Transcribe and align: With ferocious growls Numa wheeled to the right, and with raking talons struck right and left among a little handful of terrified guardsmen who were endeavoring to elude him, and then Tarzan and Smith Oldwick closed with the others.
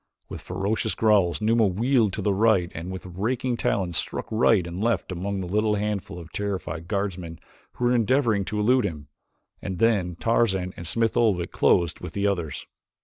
With 0.29 0.41
ferocious 0.41 0.95
growls 0.95 1.41
Numa 1.41 1.67
wheeled 1.67 2.11
to 2.13 2.23
the 2.23 2.33
right, 2.33 2.71
and 2.73 2.89
with 2.89 3.05
raking 3.05 3.55
talons 3.57 3.97
struck 3.97 4.25
right 4.31 4.65
and 4.65 4.83
left 4.83 5.11
among 5.11 5.43
a 5.43 5.45
little 5.45 5.75
handful 5.75 6.17
of 6.17 6.31
terrified 6.33 6.87
guardsmen 6.87 7.37
who 7.73 7.85
were 7.85 7.93
endeavoring 7.93 8.43
to 8.45 8.59
elude 8.59 8.83
him, 8.83 9.09
and 9.61 9.77
then 9.77 10.15
Tarzan 10.15 10.73
and 10.75 10.87
Smith 10.87 11.15
Oldwick 11.15 11.51
closed 11.51 11.99
with 11.99 12.13
the 12.13 12.25
others. 12.25 12.65